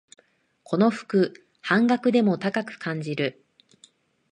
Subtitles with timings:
[0.63, 3.45] この服、半額でも高く感じる